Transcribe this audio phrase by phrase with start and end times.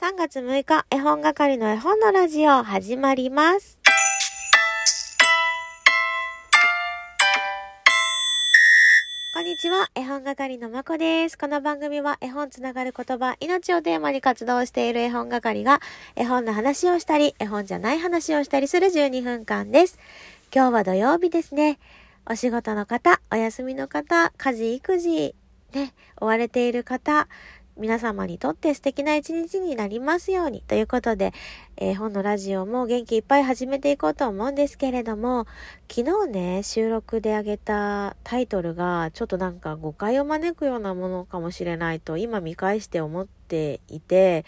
[0.00, 3.80] 3月6日、絵本係の絵本のラジオ始まります。
[9.34, 11.36] こんにちは、絵本係のまこです。
[11.36, 15.80] この番組は絵本つながる言葉、命をテーマに活動している絵本係が
[16.14, 19.98] 絵本の話をしたり、絵本じゃない話をしたりする12分間です。
[20.54, 21.80] 今日は土曜日ですね。
[22.24, 25.34] お仕事の方、お休みの方、家事、育児、
[25.72, 27.28] ね、追われている方、
[27.78, 31.32] 皆様にとって素敵な一日になりますようにということで、
[31.76, 35.46] えー本のラジオも元気いっぱい始めていこうと思うんですけれども、
[35.88, 44.44] 昨日ね、収録であげたタイトルがちょっとなんか誤解を招くようなものかもしれないと今見返して思っていて、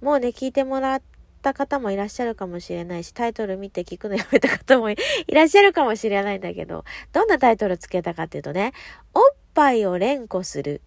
[0.00, 1.02] もうね、聞いてもらっ
[1.42, 8.72] た方もいらっしゃるかもしれないし、タイトル見て聞くのやめた方もいいらっしゃるかもしれないんだけど、どんなタイトルつけたかっていうとね、
[9.14, 10.80] おっぱいを連呼する。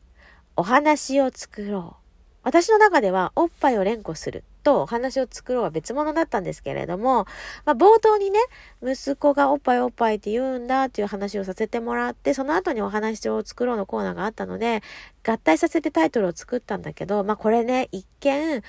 [0.55, 2.05] お話を作ろう。
[2.43, 7.25] 私の中では、おっぱいを連呼するとお話を作ろうは別物だったんですけれども、
[7.65, 8.39] まあ、冒頭にね、
[8.83, 14.81] 息子がおっぱいおっぱいって言うんだっていう話をさせてもらって、その後にお話を作ろうのコーナーがあったので、
[15.25, 18.63] 合体させてタイトルを作ったんだけど、まあ、これね、一見、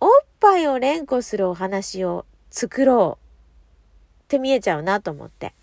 [0.00, 5.54] おっぱいを連呼するお話を作ろうって見えちゃうなと思って。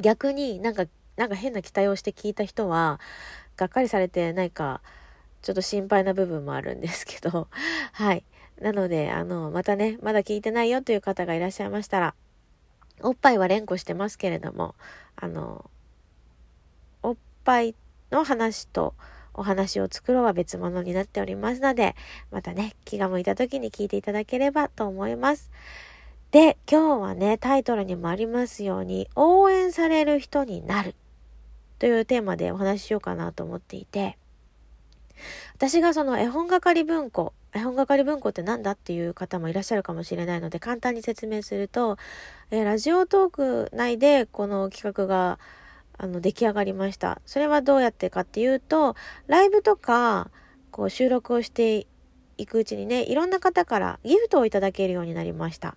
[0.00, 3.00] 逆になんか、なんか変な期待をして聞いた人は、
[3.56, 4.80] がっかりされてないか、
[5.42, 7.48] ちょっと心配な部分もあるんですけど、
[7.92, 8.24] はい。
[8.60, 12.14] なので、あの、またね、まだ聞いてないよという方がいらっしゃいましたら、
[13.02, 14.74] おっぱいは連呼してますけれども、
[15.16, 15.68] あの、
[17.02, 17.74] おっぱい
[18.10, 18.94] の話と
[19.34, 21.96] お話を作ろうは別物になっておりますので、
[22.30, 25.50] またね、気が向いた時に聞いていただければと思います。
[26.30, 30.94] で、今日はね、タイトルにもありますように、応援される人になる
[31.78, 34.16] というテーマでお話ししようかなと思っていて、
[35.54, 41.96] 私がその絵本係文庫、絵本係文庫って何だっていう方もいらっしゃるかもしれないので、簡単に説明すると、
[42.50, 45.38] えーラジオトーク内でこの企画が
[45.96, 47.20] あの出来上がりました。
[47.26, 48.96] それはどうやってかっていうと、
[49.26, 50.30] ライブとか
[50.70, 51.86] こう収録をして
[52.36, 55.76] いくうちにね、いろんな方からギフトをいただけるようになりました。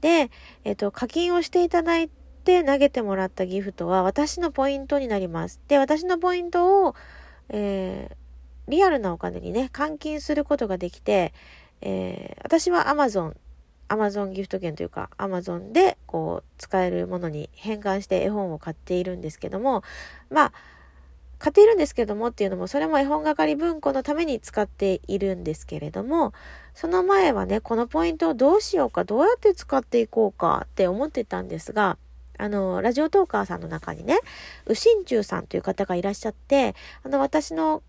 [0.00, 0.30] で、
[0.64, 2.25] えっ、と、課金をしていただいて
[2.64, 5.60] 投げてもらったギフトは私のポイントになります。
[5.68, 6.94] で、私のポイントを、
[7.48, 8.16] えー
[8.68, 11.32] リアルなお金にね、換金することができて、
[11.82, 13.36] えー私は Amazon、
[13.88, 19.82] Amazon ギフト券というか Amazon でこう使えるものに変換して絵本を買っているんですけども、
[20.30, 20.52] まあ、
[21.38, 26.32] 買っているんですけどもっていうのも、それも絵本係文庫のために使っているんですけれども、
[26.74, 31.98] その前はね、このポイントをどうしようか、どうやって使っていこうかって思ってたんですが、
[32.38, 34.18] あの、ラジオトーカーさんの中にね、
[34.66, 37.82] うしんちゅうさんという方がいらっしゃって、あの、私の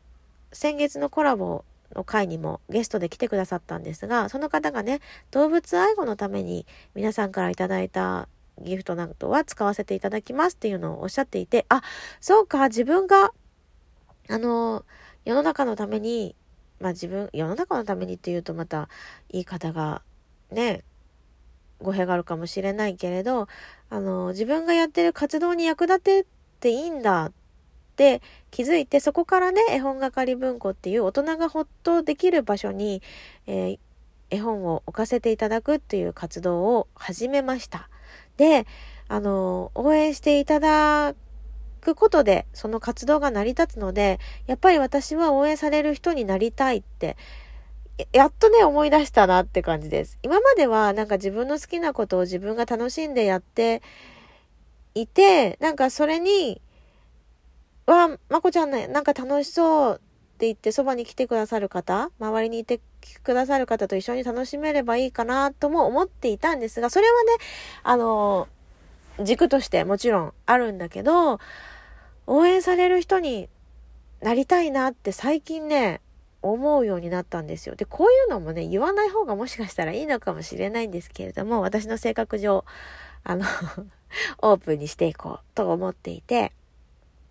[0.51, 1.63] 先月のコラボ
[1.95, 4.99] の回にもゲストで来てくださったんですが、その方がね、
[5.31, 6.65] 動物愛護のために
[6.95, 8.27] 皆さんからいただいた
[8.61, 11.81] ギフトなどは使わせていただきますっていうのをおっしゃっていて、あ、
[12.19, 13.31] そうか、自分が、
[14.29, 14.83] あの、
[15.25, 16.35] 世の中のために、
[16.79, 18.89] まあ自分、世の中のためにっていうとまた
[19.29, 20.01] 言い方が
[20.51, 20.83] ね、
[21.81, 23.47] 語弊があるかもしれないけれど、
[23.89, 26.25] あの、自分がやってる活動に役立て
[26.59, 27.31] ていいんだっ
[27.95, 28.21] て
[28.51, 33.01] 気づいて、そこからね、絵本係文庫っていう大人がほっとできる場所に、
[33.45, 33.79] えー
[34.29, 37.89] 絵本を置かせていただくっていう活動を始めました。
[38.35, 38.65] で、
[39.07, 41.15] あの、応援していただ
[41.81, 47.15] くことで、その活動が成り立つので、やっぱり私は応援される人になりたいって、
[48.13, 50.19] やっとね、思い出したなって感じです。
[50.21, 53.81] 今まではなんか自分の好きなことを自分が楽しんでやって
[54.93, 56.61] いて、なんかそれに、
[57.87, 59.97] わ、まこちゃんね、なんか楽しそうっ
[60.37, 62.79] て言ってそばに来てくださる方、周りにいて
[63.23, 67.29] くださる方と一緒に楽しめればいいかなとも思っていたんですが、それはね、
[67.81, 68.47] あの、
[69.23, 71.39] 軸としてもちろんあるんだけど、
[72.27, 73.49] 応援される人に
[74.21, 76.01] なりたいなって最近ね、
[76.51, 77.75] 思うようになったんですよ。
[77.75, 82.65] で、こういうのもね、言わない方がもしかしたらいいのかもしれないんですけれども、私の性格上、
[83.23, 83.45] あの、
[84.39, 86.51] オープンにしていこうと思っていて、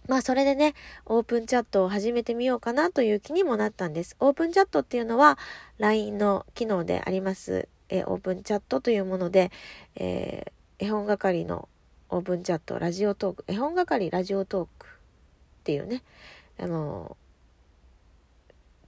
[0.09, 0.75] まあそれでね、
[1.05, 4.17] オープンチャットを始めてみようかなという気にもなったんです。
[4.21, 5.39] オープンチャットっていうのは
[5.79, 9.51] LINE の機能であります、えーオープンチャットというもので、
[9.97, 11.69] えー絵本係の
[12.11, 14.91] オープンチャット、ラジオトーク、絵本係ラジオトークっ
[15.65, 16.03] ていうね、
[16.59, 17.17] あの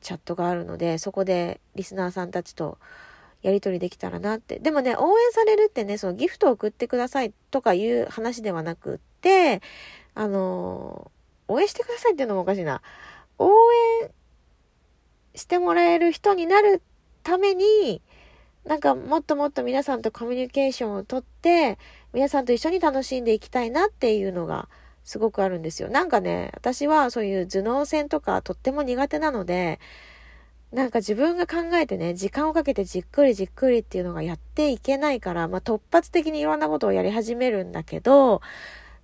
[0.09, 2.79] チャットがあるので、そこでリスナーさんたちと
[3.43, 4.59] やり取りできたらなって。
[4.59, 9.61] でもね、応援されるってね、そのギフトを送ってくださいとかいう話ではなくって、
[10.15, 11.11] あの
[11.47, 12.81] 応援してくださいっていうのもおかしいな。
[13.37, 13.51] 応
[14.03, 14.11] 援
[15.35, 16.81] してもらえる人になる
[17.23, 18.01] ために、
[18.65, 21.79] なんかもっともっと皆さんとコミュニケーションをとって、
[22.15, 24.71] 皆さんと一緒に楽しんでいきたいなっていうのが
[25.09, 25.89] すごくあるんですよ。
[25.89, 29.81] なんかね、私はそういう頭脳戦とかとっても苦手なので、
[30.71, 38.43] なんか自分が考えてね、時間をかけてじっくりじっくりっていうのがやっていけないから、まあ突発的にいろんなことをやり始めるんだけど、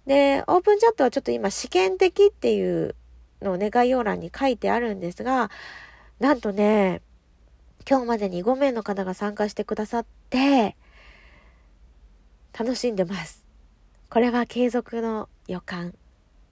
[0.07, 2.95] で、オープンチャットはちょっと今試験的っていう
[3.41, 5.51] のをね、概要欄に書いてあるんですが、
[6.21, 7.01] なんとね、
[7.89, 10.77] 今日までに5名の方が参加してくださって、
[12.53, 13.47] 楽しんでます。
[14.11, 15.95] これは継続の予感。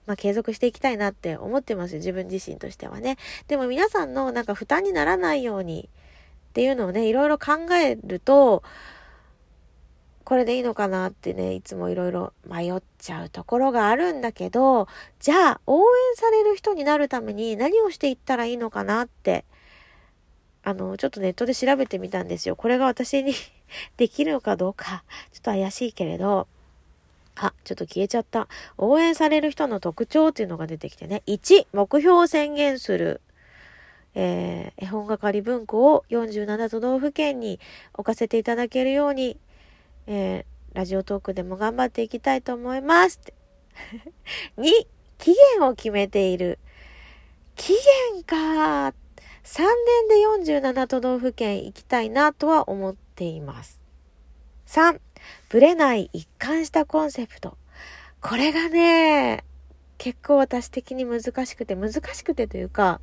[0.05, 1.97] まあ、継続していきたいなって思ってますよ。
[1.99, 3.17] 自分自身としてはね。
[3.47, 5.89] でも皆さんのなんか負担にならないように
[6.49, 8.63] っていうのをね、いろいろ考えると、
[10.23, 14.87] これでいいのかなってね、いつもいろいろ迷っちゃうところがあるんだけど、
[15.19, 15.83] じゃあ応援
[16.15, 19.45] される人になるために何をしていったらいいのかなって、
[20.63, 22.55] あの、ちょっとネットで調べてみたんですよ。
[22.55, 23.33] これが私に
[23.97, 25.03] できるのかどうか、
[25.33, 26.47] ちょっと怪しいけれど、
[27.35, 28.47] あ、ちょっと消えちゃった。
[28.77, 31.23] 応援される人の特徴っていうのが出てきてね。
[31.27, 33.21] 1、目標を宣言する。
[34.15, 37.59] えー、絵本係文庫を47都道府県に
[37.93, 39.37] 置かせていただけるように、
[40.05, 43.19] えー、ラジオトークでも頑張っていきたいと思います。
[44.57, 44.71] 2、
[45.17, 46.59] 期限を決めている。
[47.55, 47.73] 期
[48.13, 48.93] 限か。
[49.43, 53.81] 3年で47都道府県行きたいなとは思っています。
[54.67, 54.99] 3、
[55.49, 57.57] ぶれない一貫したコンセプト。
[58.21, 59.43] これがね、
[59.97, 63.01] 結構私的に難しくて、難しくてというか、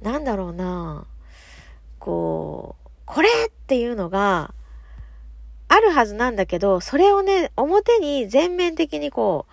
[0.00, 1.06] なんだろうな、
[1.98, 4.54] こう、これっていうのが
[5.68, 9.52] あるはずなんだけど、それをね、表に全面的にこう、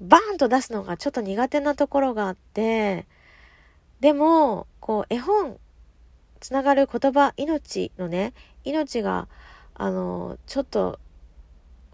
[0.00, 3.06] バーンと出すのがちょっと苦手なところがあって、
[4.00, 5.58] でも、こう、絵本、
[6.40, 8.32] つながる言葉、命のね、
[8.64, 9.28] 命が
[9.82, 10.98] あの、ちょっと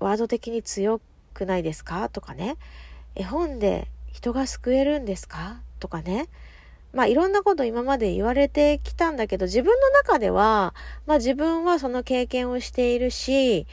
[0.00, 1.00] ワード的に強
[1.35, 2.09] くないですか？
[2.09, 2.56] とかね、
[3.15, 5.61] 絵本で人が救えるんですか？
[5.79, 6.27] とかね、
[6.93, 10.75] まあいろんなこと今まで言われてきたんだけど、自分の中では、
[11.06, 13.69] まあ自分はその経験をしているし、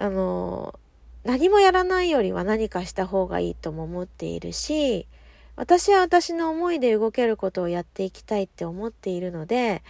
[0.00, 0.74] あの、
[1.22, 5.06] 何もやらないよりは何かした方がいいとも思っているし、
[5.54, 9.84] 私は私の思いで動けることをやっていきたいって思っているので、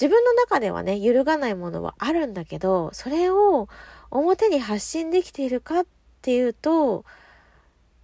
[0.00, 3.68] 自分の中ではね、揺るがないものはあるんだけど、それを
[4.10, 5.86] 表に発信できているかっ
[6.20, 7.04] ていうと、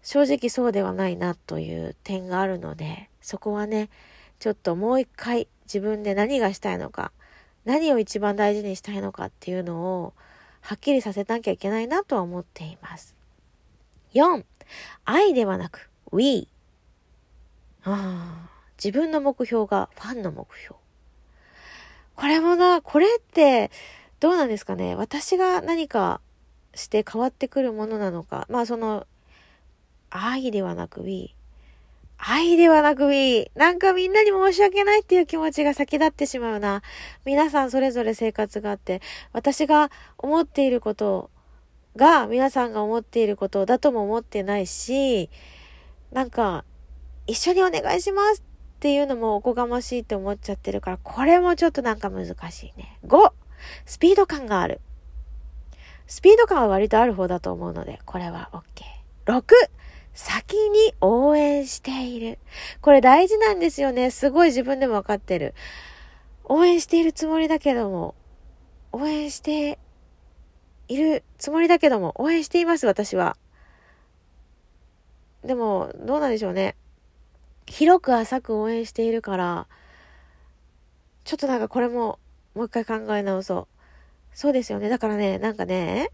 [0.03, 3.91] 正直そうではないなという点があるので、そこはね、
[4.39, 7.13] ちょっともう一回自分で何がしたいのか、
[7.65, 10.15] 何を一番大事にしたいのかっていうのを
[10.63, 13.15] はっきりさせなきゃいけないなとは思っています。
[14.15, 14.45] 4、
[15.05, 16.49] 愛ではなく we。
[17.85, 18.49] あ
[18.83, 20.82] 自分の目標がファンの目標。
[22.17, 23.71] これもな、これって
[24.21, 24.95] どうなんですかね？
[24.95, 26.21] 私が何か
[26.75, 28.47] して変わってくるものなのか。
[28.49, 29.07] まあその、
[30.11, 31.35] 愛ではなく we。
[32.19, 33.51] 愛ではなく we。
[33.57, 36.83] なんかみんなに申し訳ないっていう気持ちが先立ってしまうな。
[37.25, 39.01] 皆さんそれぞれ生活があって、
[39.33, 41.31] 私が思っていること
[41.97, 45.31] が皆さんが思っていることだとも思ってないし、
[46.13, 46.65] なんか、
[47.27, 48.43] 一緒にお願いします
[48.83, 52.99] っていうのもおこがましいって思っちゃってるから、これもちょっとなんか難しいね。
[53.07, 53.33] 5!
[53.87, 54.81] スピード感がある。
[56.09, 58.83] スピード感は割とある方だと思うので、これは OK。
[59.27, 59.45] 6!
[60.15, 62.41] 先に応援している。
[62.81, 64.11] これ大事なんですよね。
[64.11, 65.55] すごい自分でもわかってる。
[66.43, 68.17] 応援しているつもりだけども、
[68.91, 69.79] 応援して
[70.89, 73.37] いるつもりだけども、応援しています、私は。
[75.45, 76.75] でも、どうなんでしょうね。
[77.67, 79.67] 広く浅く応援しているから、
[81.25, 82.19] ちょっとなんかこれも
[82.55, 83.67] もう一回考え直そう。
[84.35, 84.89] そうですよね。
[84.89, 86.11] だからね、なんかね、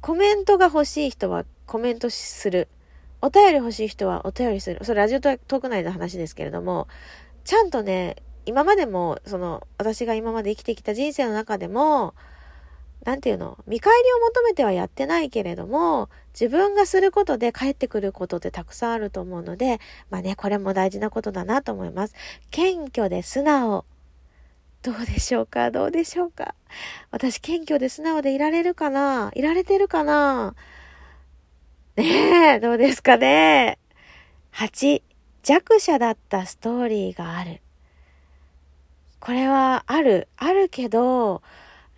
[0.00, 2.68] コメントが欲しい人はコメントする。
[3.22, 4.84] お便り欲しい人はお便りする。
[4.84, 6.88] それラジオトーク内の話ですけれども、
[7.44, 12.14] ちゃんとね、今までも、その、私が今まで生きてきた人生の中でも、
[13.04, 19.80] なんていうの見返りを求めてはやってないけれども、自分がすることで帰ってくることってたくさんあると思うので、
[20.10, 22.14] まあね、これも大事なことだなと思います。
[22.50, 23.84] 謙虚で素直。
[24.82, 25.70] どうでしょうか？
[25.70, 26.54] どうでしょうか？
[27.10, 29.30] 私、謙虚で素直でいられるかな？
[29.34, 30.54] いられてるかな？
[31.96, 33.78] ねえ、どうですかね
[34.54, 35.02] ?8、
[35.42, 37.60] 弱者だったストーリーがある。
[39.18, 40.28] これはある。
[40.38, 41.42] あるけど、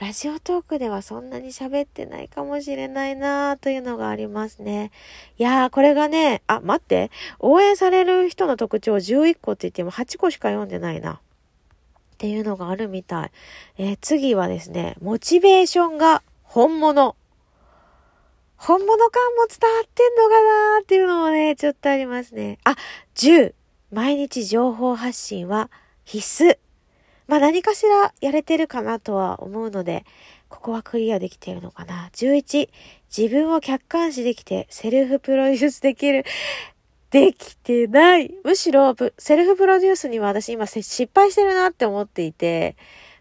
[0.02, 4.90] ラジオトークではそんなに喋ってないかもしれないなというのがありますね。
[5.38, 7.12] いやー、これがね、あ、待って。
[7.38, 11.12] 応援される人の特徴11個って言っても8個しか読んでないな。
[11.12, 11.18] っ
[12.18, 13.30] ていうのがあるみたい。
[13.78, 17.14] えー、次はですね、モチベーションが本物。
[18.56, 22.58] 本物感も伝わってんのかなーっていうのもね、ちょっとありますね。
[22.64, 22.74] あ、
[23.14, 23.54] 10、
[23.92, 25.70] 毎日情報発信は
[26.04, 26.61] 必須。
[27.32, 30.04] まあ何かしらやれてるかなとは思うので、
[30.50, 32.10] ここはクリアできているのかな。
[32.12, 32.68] 11、
[33.08, 36.26] 自分を客観視できてセルフプロデュースできる。
[37.10, 38.34] できてない。
[38.44, 42.76] むしろ、セルフプロデュースには私今失敗してるなって思っていて、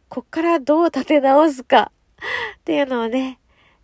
[0.10, 1.94] こっからどう立て直すか
[2.60, 3.40] っていうのをね、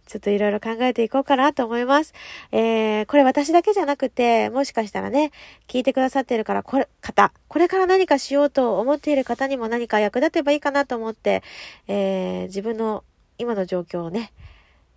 [0.08, 2.14] ちょっといろいろ考えていこうかなと思います。
[2.52, 5.32] えー、これ私だけじゃなくて、もしかしたらね、
[5.68, 11.44] 聞いてくださってるから、これ、方、これから何かしようと思っている方にも何か役立てばいいかなと思って、
[11.88, 13.04] えー、自分の
[13.38, 14.32] 今の状況をね、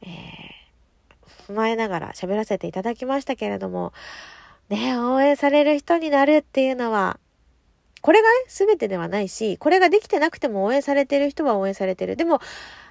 [0.03, 3.93] えー、踏まえながら喋らせていただきましたけれども、
[4.69, 7.19] ね、応援される人になるっていうのは、
[8.03, 12.17] これがね、全てではないし、これができてなくても応援されてる人は応援されてる。
[12.17, 12.41] でも、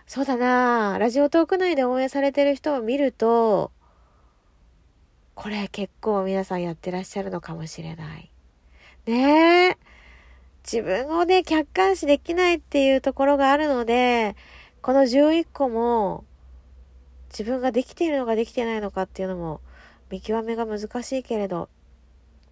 [0.10, 3.72] そうだなラジオトーク内で応援されてる人を見ると、
[5.36, 8.32] これ結構皆さんやってらっしゃるのかもしれない。
[9.06, 9.78] ねえ。
[10.64, 14.36] 自分をね、客観視できないっていうところがあるので、
[14.82, 16.24] この11個も、
[17.30, 19.62] 自分ができているのかできてないのかっていうのも、
[20.10, 21.70] 見極めが難しいけれど、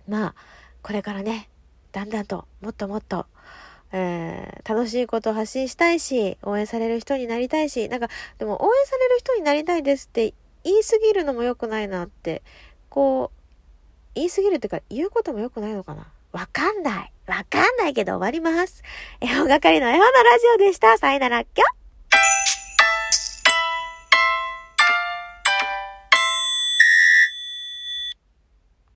[0.08, 0.36] まあ、
[0.84, 1.50] これからね、
[1.92, 3.26] だんだんと、もっともっと、
[3.91, 12.44] えー、楽しいことを発信したいし、応援される人になりたいし、なんか、でも応援される人になりたいですって言いすぎるのも良くないなって、
[12.89, 13.38] こう、
[14.15, 16.08] 言いすぎるっていうか、言うことも良くないのかな？
[16.32, 17.12] わかんない。
[17.27, 18.84] わかんないけど終わります。
[19.22, 20.98] 絵本係の絵本のラジオでした。
[20.98, 21.63] さよなら、きょ